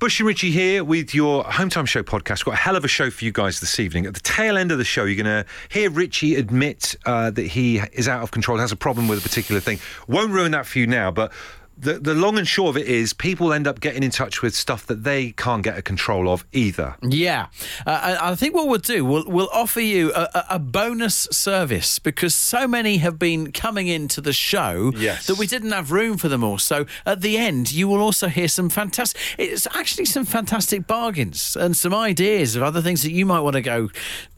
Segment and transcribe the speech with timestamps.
[0.00, 2.46] Bush and Richie here with your Home Time Show podcast.
[2.46, 4.06] Got a hell of a show for you guys this evening.
[4.06, 7.46] At the tail end of the show, you're going to hear Richie admit uh, that
[7.46, 9.78] he is out of control, has a problem with a particular thing.
[10.08, 11.32] Won't ruin that for you now, but
[11.80, 14.54] the, the long and short of it is people end up getting in touch with
[14.54, 16.96] stuff that they can't get a control of either.
[17.02, 17.46] Yeah,
[17.86, 22.34] uh, I think what we'll do, we'll, we'll offer you a, a, bonus service because
[22.34, 25.26] so many have been coming into the show yes.
[25.26, 26.58] that we didn't have room for them all.
[26.58, 31.56] So at the end, you will also hear some fantastic, it's actually some fantastic bargains
[31.56, 33.88] and some ideas of other things that you might want to go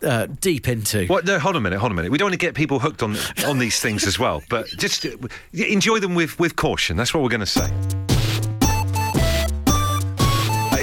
[0.03, 1.07] uh, deep into.
[1.07, 1.25] What?
[1.25, 2.13] No, hold on a minute, hold on a minute.
[2.13, 5.07] We don't want to get people hooked on on these things as well, but just
[5.53, 6.97] enjoy them with, with caution.
[6.97, 8.02] That's what we're going to say.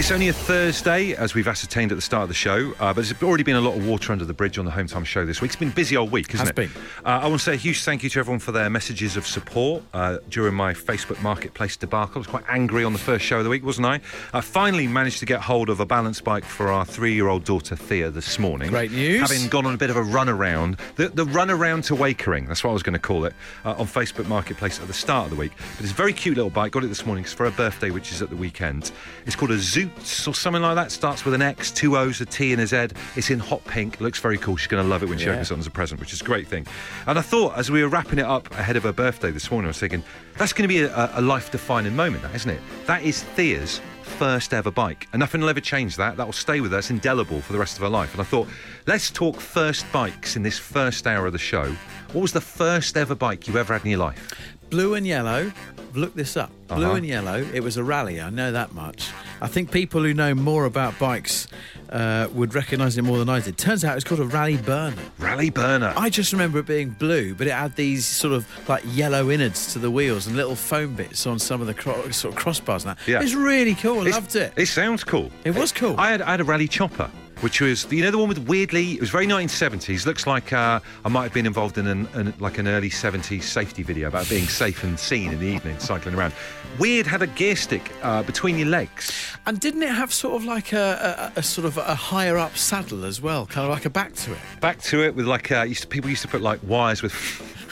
[0.09, 2.95] It's only a Thursday, as we've ascertained at the start of the show, uh, but
[2.95, 5.23] there's already been a lot of water under the bridge on the Home Time show
[5.23, 5.49] this week.
[5.49, 6.73] It's been a busy old week, hasn't Has it?
[6.73, 6.81] Been.
[7.05, 9.27] Uh, I want to say a huge thank you to everyone for their messages of
[9.27, 12.15] support uh, during my Facebook Marketplace debacle.
[12.15, 14.01] I was quite angry on the first show of the week, wasn't I?
[14.33, 18.09] I finally managed to get hold of a balance bike for our three-year-old daughter Thea
[18.09, 18.71] this morning.
[18.71, 19.21] Great news.
[19.21, 22.47] Having gone on a bit of a run around, the, the run around to Wakering,
[22.47, 25.25] that's what I was going to call it, uh, on Facebook Marketplace at the start
[25.25, 25.51] of the week.
[25.75, 26.71] But it's a very cute little bike.
[26.71, 27.25] Got it this morning.
[27.25, 28.91] It's for her birthday, which is at the weekend.
[29.27, 30.91] It's called a Xootz or something like that.
[30.91, 32.87] Starts with an X, two O's, a T, and a Z.
[33.15, 33.99] It's in hot pink.
[33.99, 34.57] Looks very cool.
[34.57, 35.31] She's going to love it when she Yeah.
[35.33, 36.65] opens it as a present, which is a great thing.
[37.07, 39.67] And I thought, as we were wrapping it up ahead of her birthday this morning,
[39.67, 40.03] I was thinking,
[40.37, 42.61] that's going to be a, a life-defining moment, that isn't it?
[42.85, 46.17] That is Thea's first ever bike, and nothing will ever change that.
[46.17, 46.79] That will stay with her.
[46.79, 48.11] It's indelible for the rest of her life.
[48.13, 48.47] And I thought,
[48.87, 51.75] let's talk first bikes in this first hour of the show.
[52.13, 54.33] What was the first ever bike you ever had in your life?
[54.69, 55.51] Blue and yellow.
[55.95, 56.51] Look this up.
[56.67, 56.95] Blue Uh-huh.
[56.95, 57.43] and yellow.
[57.53, 58.21] It was a Raleigh.
[58.21, 59.09] I know that much.
[59.41, 61.47] I think people who know more about bikes
[61.91, 63.57] uh, would recognise it more than I did.
[63.57, 65.01] Turns out it's called a Raleigh Burner.
[65.17, 65.91] Raleigh Burner.
[65.97, 69.73] I just remember it being blue, but it had these sort of like yellow innards
[69.73, 72.85] to the wheels and little foam bits on some of the cro- sort of crossbars.
[72.85, 73.21] And that Yeah.
[73.23, 74.01] it's really cool.
[74.01, 74.53] I It's- loved it.
[74.55, 75.31] It sounds cool.
[75.43, 75.95] It was cool.
[75.97, 77.09] I had, I had a Raleigh Chopper.
[77.41, 80.05] Which was, you know, the one with weirdly, it was very 1970s.
[80.05, 83.43] Looks like uh, I might have been involved in an, an, like an early 70s
[83.43, 86.33] safety video about being safe and seen in the evening, cycling around.
[86.79, 89.11] Weird had a gear stick uh, between your legs.
[89.45, 92.57] And didn't it have sort of like a, a, a sort of a higher up
[92.57, 94.39] saddle as well, kind of like a back to it?
[94.59, 97.13] Back to it with like, uh, used to, people used to put like wires with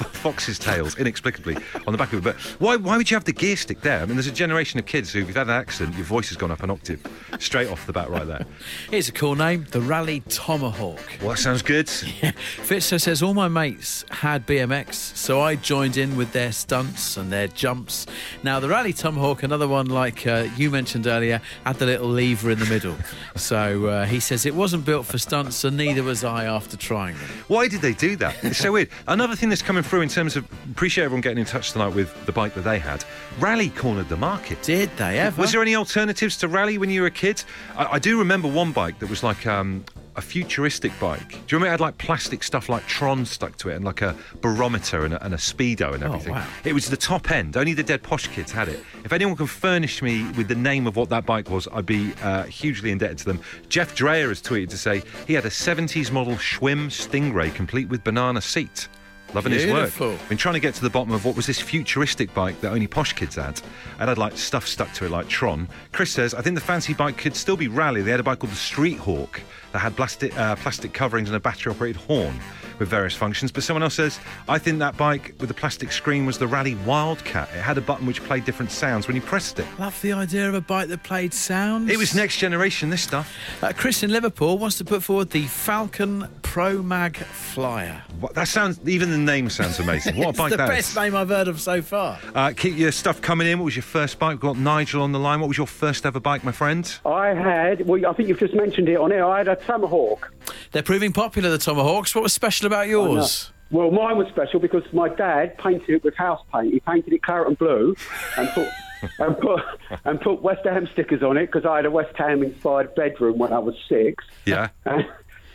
[0.03, 2.23] foxes' tails inexplicably on the back of it.
[2.23, 4.01] But why, why would you have the gear stick there?
[4.01, 6.29] I mean, there's a generation of kids who, if you've had an accident, your voice
[6.29, 7.01] has gone up an octave
[7.39, 8.45] straight off the bat right there.
[8.89, 10.99] Here's a cool name, the Raleigh Tomahawk.
[11.21, 11.87] Well, that sounds good.
[11.87, 17.31] Fitzer says all my mates had BMX, so I joined in with their stunts and
[17.31, 18.05] their jumps.
[18.43, 22.51] Now the Raleigh Tomahawk, another one like uh, you mentioned earlier, had the little lever
[22.51, 22.95] in the middle.
[23.35, 27.15] So uh, he says it wasn't built for stunts, and neither was I after trying
[27.17, 27.27] them.
[27.47, 28.35] Why did they do that?
[28.43, 28.89] It's so weird.
[29.07, 32.25] Another thing that's coming through in terms of appreciate everyone getting in touch tonight with
[32.25, 33.03] the bike that they had.
[33.39, 34.61] Raleigh cornered the market.
[34.61, 35.41] Did they ever?
[35.41, 37.43] Was there any alternatives to Raleigh when you were a kid?
[37.75, 39.85] I, I do remember one bike that was like um,
[40.17, 41.29] a futuristic bike.
[41.29, 44.01] Do you remember it had like plastic stuff like Tron stuck to it and like
[44.01, 46.33] a barometer and a, and a speedo and everything?
[46.33, 46.45] wow.
[46.65, 47.55] It was the top end.
[47.55, 48.83] Only the dead posh kids had it.
[49.05, 52.13] If anyone can furnish me with the name of what that bike was, I'd be
[52.23, 53.41] uh, hugely indebted to them.
[53.69, 58.03] Jeff Dreyer has tweeted to say he had a 70s model Schwinn Stingray complete with
[58.03, 58.87] banana seat.
[59.33, 60.11] Loving his Beautiful.
[60.11, 60.29] work.
[60.29, 62.87] Been trying to get to the bottom of what was this futuristic bike that only
[62.87, 63.61] posh kids had.
[63.99, 65.67] And had like stuff stuck to it like Tron.
[65.91, 68.01] Chris says, I think the fancy bike could still be Raleigh.
[68.01, 69.41] They had a bike called the Street Hawk
[69.73, 72.39] that had plastic, uh, plastic coverings and a battery operated horn
[72.79, 73.51] with various functions.
[73.51, 76.75] But someone else says, I think that bike with the plastic screen was the Raleigh
[76.75, 77.49] Wildcat.
[77.49, 79.65] It had a button which played different sounds when you pressed it.
[79.79, 81.89] Love the idea of a bike that played sounds.
[81.89, 83.35] It was next generation, this stuff.
[83.61, 88.01] Uh, Chris in Liverpool wants to put forward the Falcon Pro Mag Flyer.
[88.19, 90.17] What, that sounds, even the name sounds amazing.
[90.17, 90.95] What a it's bike the that best is.
[90.95, 92.17] name I've heard of so far.
[92.33, 93.59] Uh, keep your stuff coming in.
[93.59, 94.31] What was your first bike?
[94.31, 95.39] We've got Nigel on the line.
[95.39, 96.91] What was your first ever bike, my friend?
[97.05, 99.23] I had, well, I think you've just mentioned it on air.
[99.23, 100.33] I had a Tomahawk.
[100.71, 102.15] They're proving popular, the Tomahawks.
[102.15, 103.51] What was special about yours?
[103.69, 106.73] Well, mine was special because my dad painted it with house paint.
[106.73, 107.95] He painted it claret and blue
[108.35, 108.67] and put
[109.19, 109.61] and put
[110.05, 113.37] and put West Ham stickers on it because I had a West Ham inspired bedroom
[113.37, 114.25] when I was six.
[114.47, 114.69] Yeah.
[114.85, 115.05] And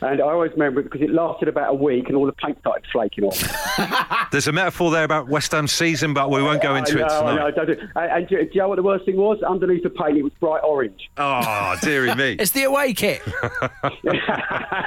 [0.05, 2.85] I always remember it because it lasted about a week and all the paint started
[2.93, 4.29] flaking off.
[4.33, 7.09] There's a metaphor there about West Ham season, but we won't go into I it
[7.09, 7.35] know, I tonight.
[7.37, 9.43] know, don't do- and, and do, do you know what the worst thing was?
[9.43, 11.11] Underneath the paint, it was bright orange.
[11.17, 12.37] Oh, dearie me.
[12.43, 13.23] It's the away kit.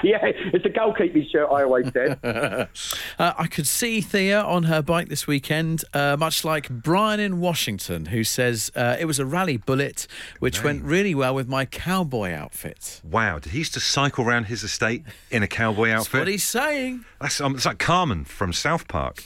[0.04, 0.20] yeah,
[0.54, 2.20] it's a goalkeeping shirt, I always said.
[2.24, 7.40] Uh, I could see Thea on her bike this weekend, uh, much like Brian in
[7.40, 10.08] Washington, who says uh, it was a Raleigh Bullet,
[10.40, 13.02] which went really well with my cowboy outfit.
[13.04, 16.12] Wow, did he used to cycle around his estate in a cowboy outfit.
[16.12, 17.06] That's what he's saying.
[17.20, 19.24] That's um, it's like Cartman from South Park.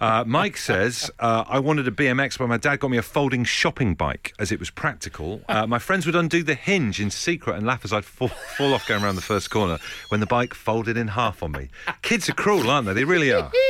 [0.00, 3.44] Uh, Mike says, uh, I wanted a BMX, but my dad got me a folding
[3.44, 5.42] shopping bike as it was practical.
[5.48, 8.74] Uh, my friends would undo the hinge in secret and laugh as I'd fall, fall
[8.74, 9.78] off going around the first corner
[10.08, 11.68] when the bike folded in half on me.
[12.02, 12.94] Kids are cruel, aren't they?
[12.94, 13.50] They really are.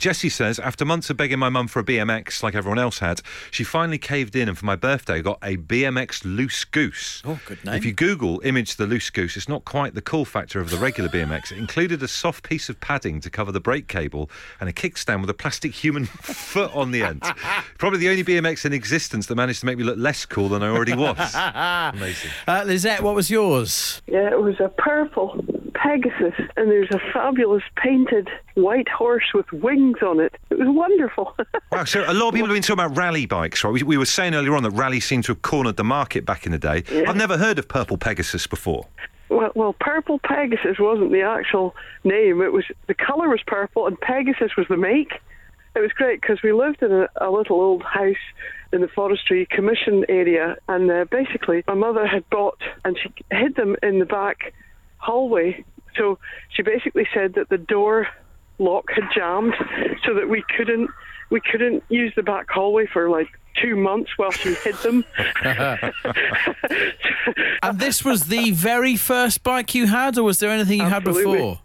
[0.00, 3.20] Jessie says, after months of begging my mum for a BMX like everyone else had,
[3.50, 7.20] she finally caved in and for my birthday got a BMX loose goose.
[7.22, 7.74] Oh, good name.
[7.74, 10.78] If you Google image the loose goose, it's not quite the cool factor of the
[10.78, 11.52] regular BMX.
[11.52, 15.20] It included a soft piece of padding to cover the brake cable and a kickstand
[15.20, 17.22] with a plastic human foot on the end.
[17.76, 20.62] Probably the only BMX in existence that managed to make me look less cool than
[20.62, 21.34] I already was.
[21.94, 22.30] Amazing.
[22.48, 24.00] Uh, Lizette, what was yours?
[24.06, 25.44] Yeah, it was a purple
[25.82, 30.34] Pegasus, and there's a fabulous painted white horse with wings on it.
[30.50, 31.34] It was wonderful.
[31.72, 33.72] Wow, so a lot of people have been talking about Raleigh bikes, right?
[33.72, 36.44] We, we were saying earlier on that Raleigh seemed to have cornered the market back
[36.44, 36.82] in the day.
[37.06, 38.86] I've never heard of Purple Pegasus before.
[39.28, 42.42] well, well, purple Pegasus wasn't the actual name.
[42.42, 45.12] It was the color was purple, and Pegasus was the make.
[45.76, 48.16] It was great because we lived in a, a little old house
[48.72, 53.54] in the forestry commission area, and uh, basically my mother had bought and she hid
[53.54, 54.52] them in the back
[54.98, 55.64] hallway.
[55.96, 56.18] So
[56.50, 58.08] she basically said that the door
[58.58, 59.54] lock had jammed,
[60.04, 60.90] so that we couldn't
[61.30, 63.28] we couldn't use the back hallway for like
[63.60, 65.04] two months while she hid them.
[67.62, 71.04] And this was the very first bike you had, or was there anything you had
[71.04, 71.60] before?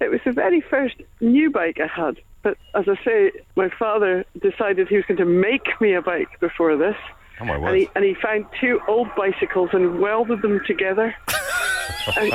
[0.00, 2.20] It was the very first new bike I had.
[2.42, 6.40] But as I say, my father decided he was going to make me a bike
[6.40, 6.96] before this.
[7.40, 11.14] Oh, my And he, and he found two old bicycles and welded them together.
[12.16, 12.32] and,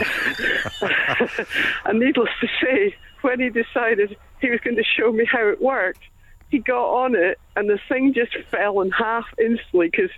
[1.85, 5.61] and needless to say, when he decided he was going to show me how it
[5.61, 6.01] worked,
[6.49, 10.11] he got on it and the thing just fell in half instantly because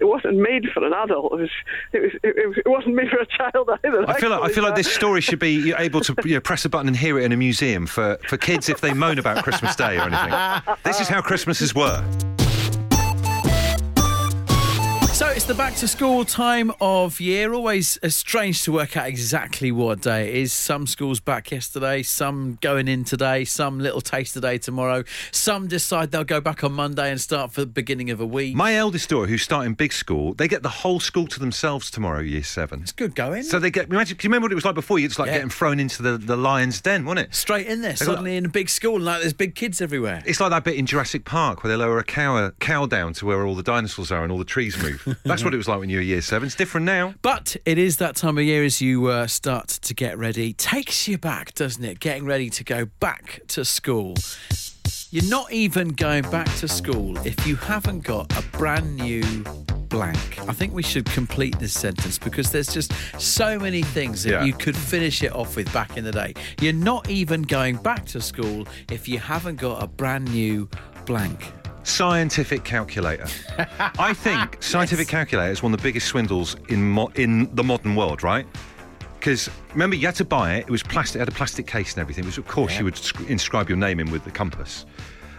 [0.00, 1.32] it wasn't made for an adult.
[1.32, 1.50] It was.
[1.92, 2.12] It was.
[2.22, 4.08] It, was, it wasn't made for a child either.
[4.08, 6.40] I feel like I feel like this story should be you're able to you know,
[6.40, 9.18] press a button and hear it in a museum for, for kids if they moan
[9.18, 10.76] about Christmas Day or anything.
[10.84, 12.04] This is how Christmases were.
[15.18, 17.52] So it's the back to school time of year.
[17.52, 20.52] Always uh, strange to work out exactly what day it is.
[20.52, 25.02] Some schools back yesterday, some going in today, some little taste today, tomorrow.
[25.32, 28.54] Some decide they'll go back on Monday and start for the beginning of a week.
[28.54, 32.20] My eldest daughter, who's starting big school, they get the whole school to themselves tomorrow,
[32.20, 32.82] year seven.
[32.82, 33.42] it's good going.
[33.42, 33.88] So they get.
[33.90, 35.00] Imagine, can you remember what it was like before?
[35.00, 35.34] It's like Yeah.
[35.38, 37.34] getting thrown into the, the lion's den, wasn't it?
[37.34, 40.22] Straight in there, got- suddenly in a big school, and like there's big kids everywhere.
[40.26, 43.26] It's like that bit in Jurassic Park where they lower a cow cow down to
[43.26, 45.06] where all the dinosaurs are and all the trees move.
[45.24, 46.46] That's what it was like when you were year seven.
[46.46, 47.14] It's different now.
[47.22, 50.52] But it is that time of year as you uh, start to get ready.
[50.54, 52.00] Takes you back, doesn't it?
[52.00, 54.14] Getting ready to go back to school.
[55.10, 59.22] You're not even going back to school if you haven't got a brand new
[59.88, 60.38] blank.
[60.46, 64.44] I think we should complete this sentence because there's just so many things that Yeah.
[64.44, 66.34] you could finish it off with back in the day.
[66.60, 70.68] You're not even going back to school if you haven't got a brand new
[71.06, 71.52] blank.
[71.88, 73.26] Scientific calculator.
[73.98, 77.96] I think scientific calculator is one of the biggest swindles in mo- in the modern
[77.96, 78.46] world, right?
[79.18, 80.60] Because remember, you had to buy it.
[80.66, 81.16] It was plastic.
[81.16, 82.26] It had a plastic case and everything.
[82.26, 84.84] Which of course, you would sc- inscribe your name in with the compass.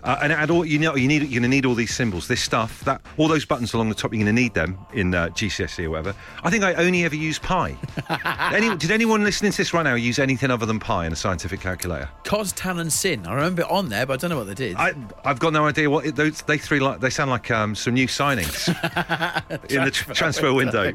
[0.04, 0.96] Uh, and had all you know.
[0.96, 1.22] You need.
[1.24, 3.96] You're going to need all these symbols, this stuff, that all those buttons along the
[3.96, 4.14] top.
[4.14, 6.16] You're going to need them in uh, GCSE or whatever.
[6.44, 7.76] I think I only ever use pi.
[8.54, 11.16] Any, did anyone listening to this right now use anything other than pi in a
[11.16, 12.10] scientific calculator?
[12.24, 13.26] Cos, tan, and sin.
[13.28, 14.76] I remember it on there, but I don't know what they did.
[14.78, 14.94] I,
[15.26, 17.00] I've got no idea what it, those they three like.
[17.00, 18.68] They sound like um, some new signings
[19.70, 20.94] in the tr- transfer window.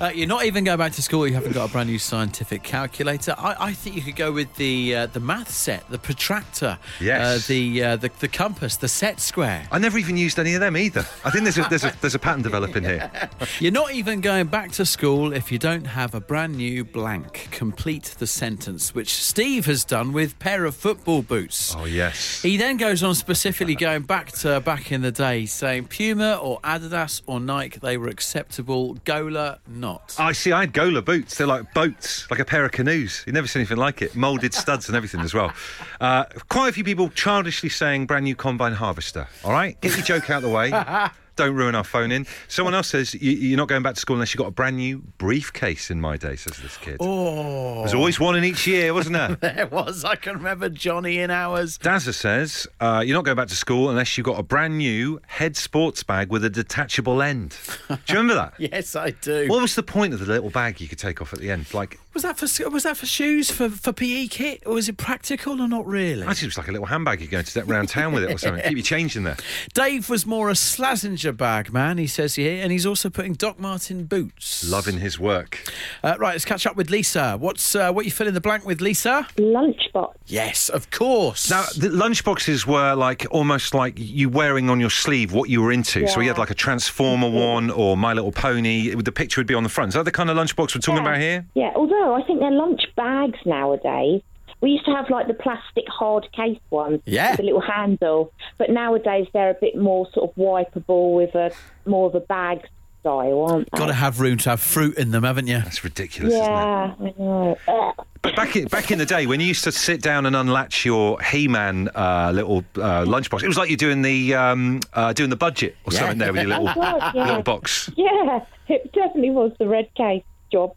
[0.00, 1.26] Uh, you're not even going back to school.
[1.26, 3.34] You haven't got a brand new scientific calculator.
[3.38, 7.44] I, I think you could go with the uh, the math set, the protractor, Yes.
[7.44, 9.66] uh, the, uh, the the compass, the set square.
[9.72, 11.00] I never even used any of them either.
[11.24, 13.10] I think there's a, there's a, there's a pattern developing here.
[13.58, 17.48] You're not even going back to school if you don't have a brand new blank.
[17.50, 21.74] Complete the sentence, which Steve has done with pair of football boots.
[21.76, 22.42] Oh yes.
[22.42, 26.60] He then goes on specifically going back to back in the day, saying Puma or
[26.60, 28.94] Adidas or Nike, they were acceptable.
[29.04, 30.16] Gola, not.
[30.18, 30.52] I see.
[30.52, 31.38] I had Gola boots.
[31.38, 33.24] They're like boats, like a pair of canoes.
[33.26, 34.14] You never seen anything like it.
[34.14, 35.52] Molded studs and everything as well.
[36.00, 39.28] Uh, quite a few people childishly saying brand new combine harvester.
[39.44, 40.72] All right, get your joke out of the way.
[41.36, 42.26] Don't ruin our phone in.
[42.48, 44.76] Someone else says you, you're not going back to school unless you got a brand
[44.76, 45.88] new briefcase.
[45.88, 46.96] In my day, says this kid.
[46.98, 49.36] Oh, There's always one in each year, wasn't there?
[49.54, 50.04] there was.
[50.04, 51.78] I can remember Johnny in ours.
[51.78, 55.20] Dazza says uh, you're not going back to school unless you've got a brand new
[55.28, 57.56] head sports bag with a detachable end.
[57.86, 58.54] Do you remember that?
[58.58, 59.46] Yes, I do.
[59.46, 61.72] What was the point of the little bag you could take off at the end?
[61.72, 64.96] Like Was that for was that for shoes for for PE kit or was it
[64.96, 66.24] practical or not really?
[66.26, 68.32] Actually, it was like a little handbag you're going to step around town with it
[68.32, 68.60] or something.
[68.64, 69.36] Keep your change in there.
[69.74, 73.60] Dave was more a Slazenger bag man, he says here, and he's also putting Doc
[73.60, 74.68] Martin boots.
[74.68, 75.62] Loving his work.
[76.02, 77.36] Uh, right, let's catch up with Lisa.
[77.38, 79.24] What's uh, what you fill in the blank with, Lisa?
[79.36, 80.14] Lunchbox.
[80.26, 81.48] Yes, of course.
[81.48, 85.70] Now, the lunchboxes were like almost like you wearing on your sleeve what you were
[85.70, 86.08] into.
[86.08, 88.92] So you had like a Transformer one or My Little Pony.
[88.92, 89.90] The picture would be on the front.
[89.90, 91.00] Is that the kind of lunchbox we're talking Yeah.
[91.10, 91.46] about here?
[91.54, 94.22] Yeah, although I think they're lunch bags nowadays.
[94.60, 97.32] We used to have like the plastic hard case ones Yeah.
[97.32, 101.52] with a little handle, but nowadays they're a bit more sort of wipeable with a
[101.86, 102.66] more of a bag
[103.00, 103.78] style, aren't they?
[103.78, 105.58] Got to have room to have fruit in them, haven't you?
[105.58, 106.48] That's ridiculous, isn't it?
[106.48, 107.58] yeah, I know.
[107.68, 107.94] Ugh.
[108.20, 110.84] But back in, back in the day, when you used to sit down and unlatch
[110.84, 115.30] your He-Man uh, little uh, lunchbox, it was like you're doing the um, uh, doing
[115.30, 116.00] the budget or Yeah.
[116.00, 117.26] something there with your little It was, yeah.
[117.26, 117.90] little box.
[117.96, 120.76] Yeah, it definitely was the red case job.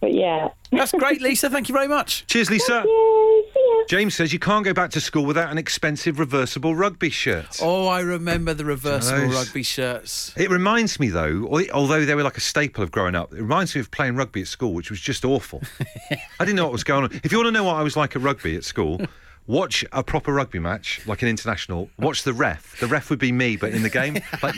[0.00, 0.48] But yeah.
[0.70, 1.48] That's great, Lisa.
[1.48, 2.26] Thank you very much.
[2.26, 2.82] Cheers, Lisa.
[2.84, 3.84] Yay, see ya.
[3.88, 7.58] James says you can't go back to school without an expensive reversible rugby shirt.
[7.62, 10.32] Oh, I remember the reversible Those- rugby shirts.
[10.36, 13.74] It reminds me, though, although they were like a staple of growing up, it reminds
[13.74, 15.62] me of playing rugby at school, which was just awful.
[16.10, 17.20] I didn't know what was going on.
[17.22, 19.00] If you want to know what I was like at rugby at school,
[19.46, 21.90] watch a proper rugby match, like an international.
[21.98, 22.78] Watch the ref.
[22.80, 24.54] The ref would be me, but in the game, like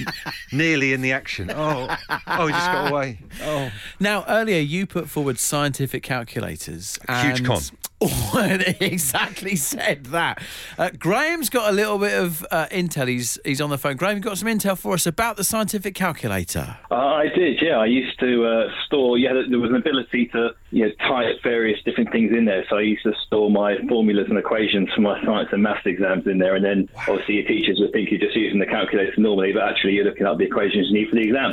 [0.52, 1.50] nearly in the action.
[1.54, 1.94] Oh,
[2.26, 3.20] oh, he just got away.
[3.42, 6.98] Oh, Now, earlier you put forward scientific calculators.
[7.08, 7.60] Huge con.
[7.98, 10.42] Oh, exactly said that.
[10.78, 13.08] Uh, Graham's got a little bit of uh, intel.
[13.08, 13.96] He's he's on the phone.
[13.96, 16.76] Graham, you got some intel for us about the scientific calculator.
[16.90, 17.78] Uh, I did, yeah.
[17.78, 19.16] I used to uh, store.
[19.16, 22.64] Yeah, there was an ability to you know type various different things in there.
[22.68, 26.26] So I used to store my formulas and equations for my science and maths exams
[26.26, 26.54] in there.
[26.54, 29.94] And then obviously your teachers would think you're just using the calculator normally, but actually
[29.94, 31.52] you're looking up the equations you need for the exam.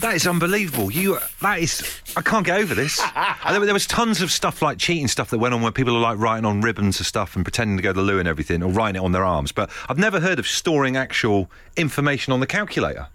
[0.00, 0.92] that is unbelievable.
[0.92, 3.00] You, that is, I can't get over this.
[3.54, 6.00] There, there was tons of stuff like cheating stuff that went on where people are
[6.00, 8.62] like writing on ribbons and stuff and pretending to go to the loo and everything,
[8.62, 9.52] or writing it on their arms.
[9.52, 13.08] But I've never heard of storing actual information on the calculator.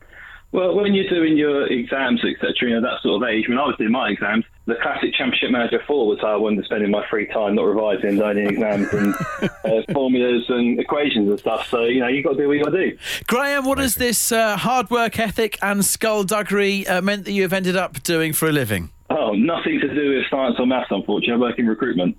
[0.51, 3.48] Well, when you're doing your exams, etc., you know that sort of age.
[3.48, 6.62] When I was doing my exams, the classic Championship Manager Four was how I wanted
[6.62, 9.16] to spend my free time, not revising, learning exams and
[9.63, 11.68] uh, formulas and equations and stuff.
[11.70, 12.98] So you know you've got to do what you got to do.
[13.28, 17.54] Graham, what has this uh, hard work ethic and skullduggery uh, meant that you have
[17.54, 18.89] ended up doing for a living?
[19.10, 21.34] Oh, nothing to do with science or maths, unfortunately.
[21.34, 22.18] I work in recruitment.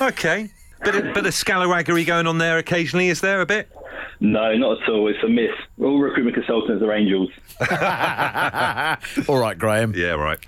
[0.00, 0.50] Okay.
[0.82, 3.70] Bit of, bit of scalawaggery going on there occasionally, is there a bit?
[4.24, 5.06] No, not at all.
[5.08, 5.50] It's a myth.
[5.78, 7.28] All recruitment consultants are angels.
[9.28, 9.92] All right, Graham.
[9.94, 10.38] Yeah, right.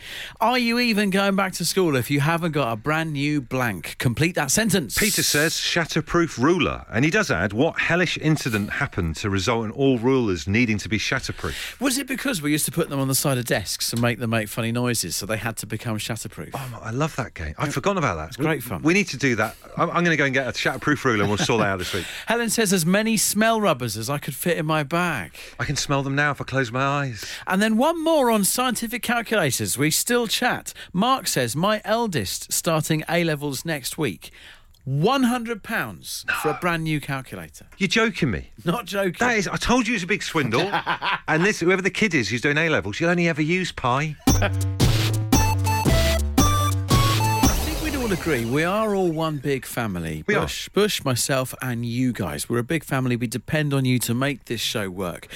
[0.41, 3.97] Are you even going back to school if you haven't got a brand new blank?
[3.99, 4.97] Complete that sentence.
[4.97, 6.87] Peter says shatterproof ruler.
[6.91, 10.89] And he does add, what hellish incident happened to result in all rulers needing to
[10.89, 11.79] be shatterproof?
[11.79, 14.21] Was it because we used to put them on the side of desks and make
[14.21, 16.53] them make funny noises, so they had to become shatterproof?
[16.55, 17.55] Oh, I love that game.
[17.59, 18.29] I'd forgotten about that.
[18.29, 18.81] It's great fun.
[18.81, 19.55] We need to do that.
[19.77, 21.79] I'm, I'm going to go and get a shatterproof ruler and we'll sort that out
[21.79, 22.07] this week.
[22.27, 25.33] Helen says as many smell rubbers as I could fit in my bag.
[25.59, 27.25] I can smell them now if I close my eyes.
[27.49, 29.77] And then one more on scientific calculators.
[29.77, 30.73] We still chat.
[30.93, 34.31] Mark says my eldest starting A levels next week.
[34.87, 37.67] £100 for a brand new calculator.
[37.77, 38.51] You're joking me.
[38.65, 39.17] Not joking.
[39.19, 40.71] That is, I told you it's a big swindle.
[41.29, 44.15] and this, whoever the kid is who's doing A levels, you'll only ever use pi.
[48.07, 50.23] all agree we are all one big family.
[50.29, 50.43] We are.
[50.43, 52.49] Bush, Bush, myself, and you guys.
[52.49, 53.17] We're a big family.
[53.17, 55.27] We depend on you to make this show work.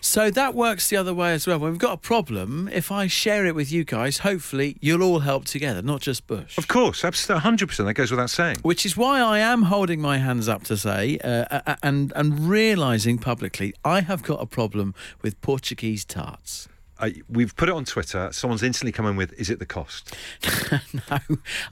[0.00, 1.58] So that works the other way as well.
[1.58, 5.18] When we've got a problem, if I share it with you guys, hopefully you'll all
[5.18, 6.56] help together, not just Bush.
[6.56, 7.86] Of course, absolutely, 100%.
[7.86, 8.58] That goes without saying.
[8.62, 12.48] Which is why I am holding my hands up to say, uh, uh, and and
[12.48, 16.68] realizing publicly, I have got a problem with Portuguese tarts.
[17.02, 18.28] Uh, we've put it on Twitter.
[18.32, 20.14] Someone's instantly come in with, is it the cost?
[21.10, 21.18] no,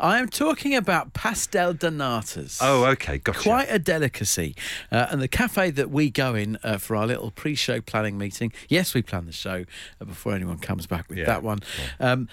[0.01, 2.59] I am talking about pastel de natas.
[2.61, 3.41] Oh, okay, gotcha.
[3.41, 4.57] Quite a delicacy.
[4.91, 8.19] Uh, and the cafe that we go in uh, for our little pre show planning
[8.19, 9.65] meeting, yes, we plan the show
[10.01, 11.61] uh, before anyone comes back with Yeah, that one.
[12.01, 12.29] Um,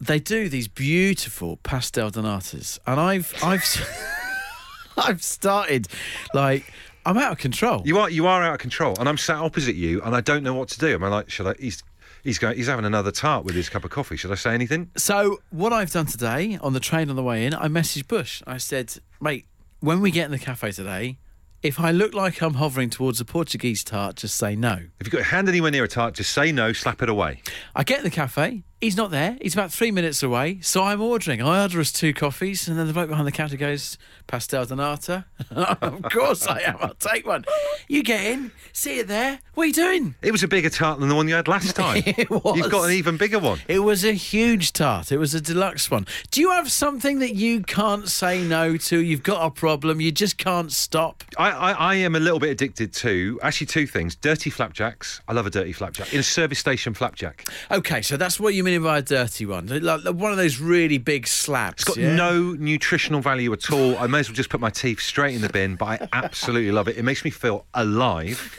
[0.00, 3.64] they do these beautiful pastel de natas, and I've I've
[4.96, 5.88] I've started
[6.32, 6.72] like
[7.04, 7.82] I'm out of control.
[7.84, 10.42] You are you are out of control, and I'm sat opposite you, and I don't
[10.42, 10.94] know what to do.
[10.94, 11.54] Am I like, should I?
[11.58, 11.82] He's
[12.22, 12.56] he's going.
[12.56, 14.16] He's having another tart with his cup of coffee.
[14.16, 14.90] Should I say anything?
[14.96, 18.42] So what I've done today on the train on the way in, I messaged Bush.
[18.46, 19.46] I said, "Mate,
[19.80, 21.18] when we get in the cafe today,
[21.62, 25.12] if I look like I'm hovering towards a Portuguese tart, just say no." If you've
[25.12, 26.72] got your hand anywhere near a tart, just say no.
[26.72, 27.42] Slap it away.
[27.74, 28.64] I get in the cafe.
[28.80, 29.36] He's not there.
[29.42, 30.58] He's about three minutes away.
[30.62, 31.42] So I'm ordering.
[31.42, 34.74] I order us two coffees, and then the bloke behind the counter goes, Pastel de
[34.74, 35.26] Nata.
[35.50, 36.78] of course I am.
[36.80, 37.44] I'll take one.
[37.88, 39.40] You get in, see it there.
[39.52, 40.14] What are you doing?
[40.22, 42.02] It was a bigger tart than the one you had last time.
[42.06, 42.56] It was.
[42.56, 43.58] You've got an even bigger one.
[43.68, 45.12] It was a huge tart.
[45.12, 46.06] It was a deluxe one.
[46.30, 48.98] Do you have something that you can't say no to?
[48.98, 50.00] You've got a problem.
[50.00, 51.22] You just can't stop.
[51.36, 55.20] I, I, I am a little bit addicted to actually two things: dirty flapjacks.
[55.28, 57.46] I love a dirty flapjack in a service station flapjack.
[57.70, 59.66] Okay, so that's what you mean by a dirty one.
[59.66, 61.82] Like like one of those really big slabs.
[61.82, 62.14] It's got yeah?
[62.14, 63.96] no nutritional value at all.
[63.98, 66.72] I may as well just put my teeth straight in the bin, but I absolutely
[66.72, 66.96] love it.
[66.96, 68.58] It makes me feel alive,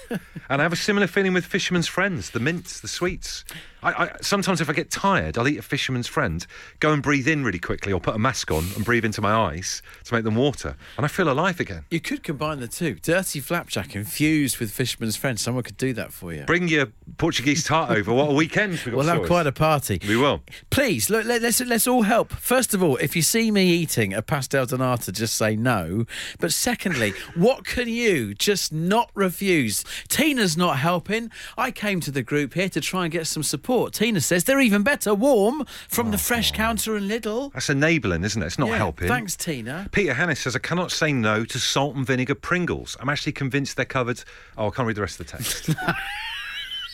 [0.50, 3.46] and I have a similar feeling with Fisherman's Friends, the mints, the sweets.
[3.84, 6.46] I, I, sometimes if I get tired, I'll eat a Fisherman's Friend,
[6.80, 9.32] go and breathe in really quickly, or put a mask on and breathe into my
[9.32, 11.86] eyes to make them water, and I feel alive again.
[11.90, 12.96] You could combine the two.
[12.96, 15.40] Dirty flapjack infused with Fisherman's Friend.
[15.40, 16.44] Someone could do that for you.
[16.44, 18.14] Bring your Portuguese tart over.
[18.14, 20.00] What a weekend got We'll have quite a party.
[20.08, 20.42] We will.
[20.70, 22.32] Please, look, let, us let's all help.
[22.34, 26.06] First of all, if you see me eating a pastel de nata, just say no.
[26.40, 29.84] But secondly, what can you just not refuse?
[30.08, 31.32] Tina's not helping.
[31.58, 33.71] I came to the group here to try and get some support.
[33.92, 37.54] Tina says they're even better warm from the oh, fresh counter and Lidl.
[37.54, 38.46] That's enabling, isn't it?
[38.46, 39.08] It's not Yeah, helping.
[39.08, 39.88] Thanks, Tina.
[39.92, 42.98] Peter Hannis says, I cannot say no to salt and vinegar Pringles.
[43.00, 44.24] I'm actually convinced they're covered.
[44.58, 45.70] Oh, I can't read the rest of the text.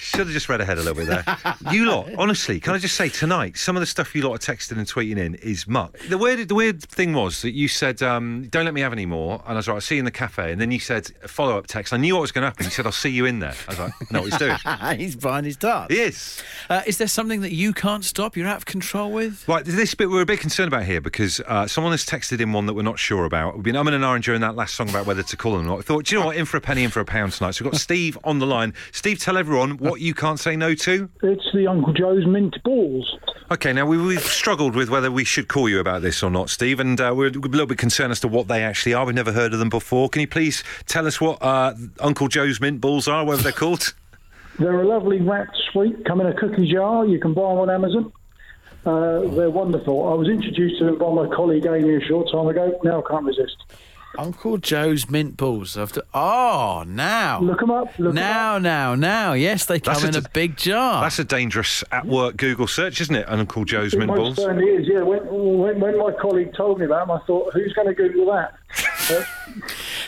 [0.07, 1.37] Should have just read ahead a little bit there.
[1.71, 4.53] You lot, honestly, can I just say tonight, some of the stuff you lot are
[4.53, 5.97] texting and tweeting in is muck.
[5.99, 9.05] The weird, the weird thing was that you said, um, "Don't let me have any
[9.05, 11.11] more," and I was like, "I'll see you in the cafe." And then you said
[11.23, 11.91] a follow-up text.
[11.91, 12.65] I knew what was going to happen.
[12.65, 14.57] You said, "I'll see you in there." I was like, "I "Know what he's doing."
[14.97, 15.93] He's buying his darts.
[15.93, 16.41] He is.
[16.69, 18.37] Uh, is there something that you can't stop?
[18.37, 19.47] You're out of control with?
[19.47, 22.53] Right, this bit we're a bit concerned about here because uh, someone has texted in
[22.53, 23.55] one that we're not sure about.
[23.55, 25.65] We've been umming and ahhing during that last song about whether to call them or
[25.65, 25.79] not.
[25.79, 26.37] I thought, do you know what?
[26.37, 27.51] In for a penny, in for a pound tonight.
[27.51, 28.73] So we've got Steve on the line.
[28.91, 31.09] Steve, tell everyone what you can't say no to.
[31.23, 33.17] It's the Uncle Joe's mint balls.
[33.49, 36.49] Okay, now we, we've struggled with whether we should call you about this or not,
[36.49, 39.05] Steve, and uh, we're a little bit concerned as to what they actually are.
[39.05, 40.09] We've never heard of them before.
[40.09, 43.93] Can you please tell us what uh, Uncle Joe's mint balls are, whatever they're called?
[44.59, 47.05] They're a lovely wrapped sweet, come in a cookie jar.
[47.05, 48.11] You can buy them on Amazon.
[48.87, 50.09] Uh, they're wonderful.
[50.09, 52.79] I was introduced to them by my colleague Amy a short time ago.
[52.83, 53.55] Now I can't resist.
[54.17, 55.77] Uncle Joe's mint balls.
[55.77, 57.87] After oh, now Look them up.
[57.99, 58.61] Look 'em now, up.
[58.61, 59.33] now, now.
[59.33, 61.01] Yes, they come That's a in a d- big jar.
[61.03, 63.29] That's a dangerous at work Google search, isn't it?
[63.29, 64.35] Uncle Joe's It mint most balls.
[64.37, 64.87] certainly is.
[64.87, 65.01] Yeah.
[65.03, 68.55] When, when, when my colleague told me that, I thought, who's going to Google that?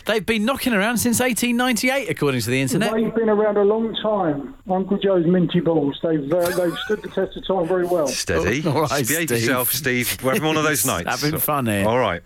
[0.06, 2.92] They've been knocking around since 1898, according to the internet.
[2.94, 4.56] they've been around a long time.
[4.70, 6.00] Uncle Joe's minty balls.
[6.04, 8.08] They've uh, they've stood the test of time very well.
[8.08, 8.66] Steady.
[8.68, 9.32] All right, Behave Steve.
[9.32, 10.18] yourself, Steve.
[10.24, 11.22] We're having one of those nights.
[11.22, 11.88] Having fun here.
[11.88, 12.22] All right.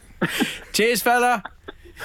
[0.72, 1.44] Cheers, fella.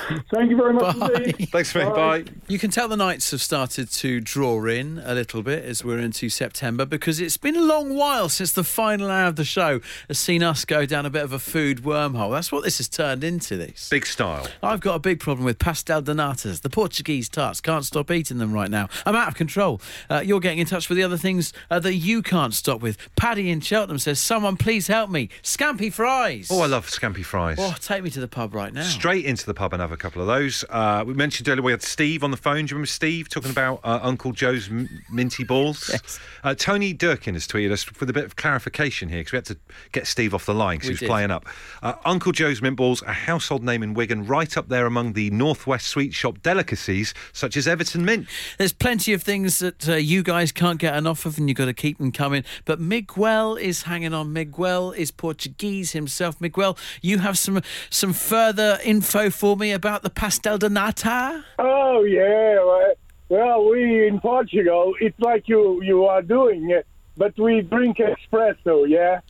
[0.32, 1.10] Thank you very much Bye.
[1.14, 1.48] indeed.
[1.50, 1.94] Thanks, mate.
[1.94, 2.24] Bye.
[2.48, 5.98] You can tell the nights have started to draw in a little bit as we're
[5.98, 9.80] into September because it's been a long while since the final hour of the show
[10.08, 12.32] has seen us go down a bit of a food wormhole.
[12.32, 13.56] That's what this has turned into.
[13.56, 13.88] This.
[13.88, 14.46] Big style.
[14.62, 17.60] I've got a big problem with pastel de natas, the Portuguese tarts.
[17.60, 18.88] Can't stop eating them right now.
[19.06, 19.80] I'm out of control.
[20.10, 22.98] Uh, you're getting in touch with the other things uh, that you can't stop with.
[23.16, 25.28] Paddy in Cheltenham says, "Someone please help me.
[25.42, 26.48] Scampi fries.
[26.50, 27.56] Oh, I love scampi fries.
[27.60, 28.82] Oh, take me to the pub right now.
[28.82, 30.64] Straight into the pub and have a couple of those.
[30.68, 32.66] Uh, we mentioned earlier we had Steve on the phone.
[32.66, 35.90] Do you remember Steve talking about uh, Uncle Joe's m- minty balls?
[35.98, 36.20] Yes.
[36.44, 39.44] Uh, Tony Durkin has tweeted us with a bit of clarification here because we had
[39.46, 39.56] to
[39.92, 41.08] get Steve off the line because he was did.
[41.08, 41.46] playing up.
[41.82, 45.30] Uh, Uncle Joe's mint balls, a household name in Wigan, right up there among the
[45.30, 48.28] Northwest sweet shop delicacies such as Everton mint.
[48.58, 51.64] There's plenty of things that uh, you guys can't get enough of, and you've got
[51.66, 52.44] to keep them coming.
[52.64, 54.32] But Miguel is hanging on.
[54.32, 56.40] Miguel is Portuguese himself.
[56.40, 61.44] Miguel, you have some some further info for me about the pastel de nata?
[61.58, 62.56] Oh yeah.
[62.70, 62.94] Well,
[63.28, 66.84] well, we in Portugal, it's like you you are doing it,
[67.16, 69.20] but we drink espresso, yeah.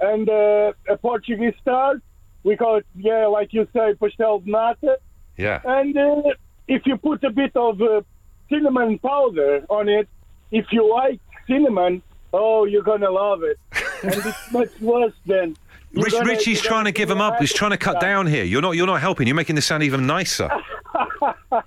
[0.00, 2.02] And uh, a Portuguese start,
[2.42, 4.98] we call it yeah, like you say, pastel de nata.
[5.36, 5.60] Yeah.
[5.64, 6.34] And uh,
[6.66, 8.02] if you put a bit of uh,
[8.50, 10.08] cinnamon powder on it,
[10.50, 13.58] if you like cinnamon, oh, you're gonna love it.
[14.02, 15.56] and it's much worse than.
[15.92, 17.38] You're Rich, gonna- Richie's trying gonna give him up.
[17.38, 18.44] He's trying to cut down here.
[18.44, 18.72] You're not.
[18.72, 19.26] You're not helping.
[19.26, 20.48] You're making this sound even nicer.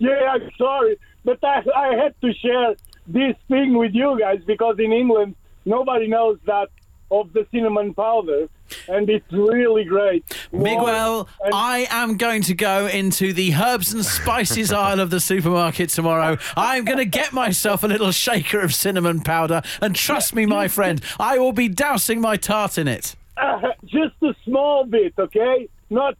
[0.00, 2.76] Yeah, I'm sorry, but I, I had to share
[3.08, 6.68] this thing with you guys because in England nobody knows that
[7.10, 8.48] of the cinnamon powder,
[8.86, 10.24] and it's really great.
[10.52, 15.18] Miguel, And- I am going to go into the herbs and spices aisle of the
[15.20, 16.36] supermarket tomorrow.
[16.56, 20.68] I'm going to get myself a little shaker of cinnamon powder, and trust me, my
[20.68, 23.16] friend, I will be dousing my tart in it.
[23.84, 25.68] just a small bit, okay?
[25.90, 26.16] Not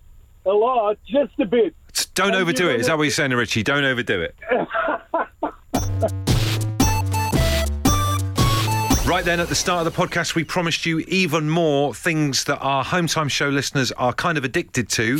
[0.47, 1.75] a lot, just a bit.
[2.15, 2.81] Don't And overdo it.
[2.81, 3.63] Is that what you're saying, Richie?
[3.63, 4.35] Don't overdo it.
[9.09, 12.59] Right then, at the start of the podcast, we promised you even more things that
[12.59, 15.19] our home time show listeners are kind of addicted to.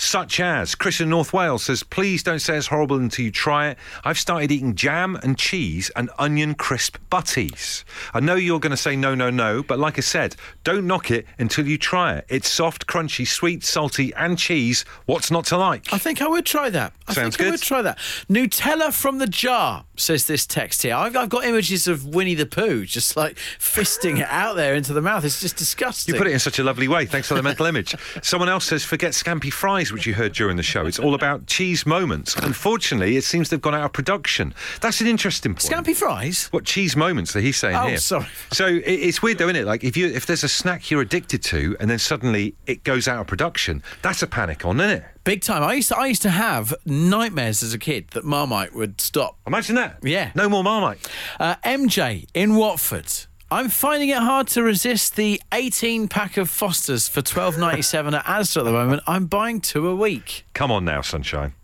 [0.00, 3.70] Such as Chris in North Wales says, please don't say it's horrible until you try
[3.70, 3.78] it.
[4.04, 7.84] I've started eating jam and cheese and onion crisp butties.
[8.14, 11.10] I know you're going to say no, no, no, but like I said, don't knock
[11.10, 12.26] it until you try it.
[12.28, 14.84] It's soft, crunchy, sweet, salty, and cheese.
[15.06, 15.92] What's not to like?
[15.92, 16.92] I think I would try that.
[17.08, 17.98] I Sounds think I would try that.
[18.30, 20.94] Nutella from the jar, says this text here.
[20.94, 24.92] I've, I've got images of Winnie the Pooh just like fisting it out there into
[24.92, 25.24] the mouth.
[25.24, 26.14] It's just disgusting.
[26.14, 27.06] You put it in such a lovely way.
[27.06, 27.94] Thanks for the mental image.
[28.22, 30.86] Someone else says, forget scampi fries, which you heard during the show.
[30.86, 32.34] It's all about cheese moments.
[32.36, 34.54] Unfortunately, it seems they've gone out of production.
[34.80, 35.60] That's an interesting point.
[35.62, 36.48] Scampi fries?
[36.50, 37.98] What cheese moments that he's saying Oh, here?
[37.98, 38.26] sorry.
[38.52, 39.64] So it, it's weird, though, isn't it?
[39.66, 43.08] Like if you if there's a snack you're addicted to, and then suddenly it goes
[43.08, 45.04] out of production, that's a panic on, isn't it?
[45.24, 45.62] Big time.
[45.62, 49.36] I used to, I used to have nightmares as a kid that Marmite would stop.
[49.46, 49.98] Imagine that.
[50.02, 50.30] Yeah.
[50.34, 50.98] No more Marmite.
[51.38, 53.06] Uh, MJ in Watford.
[53.50, 58.58] I'm finding it hard to resist the 18 pack of Fosters for 12.97 at Asda
[58.58, 59.02] at the moment.
[59.06, 60.44] I'm buying two a week.
[60.52, 61.54] Come on now, sunshine.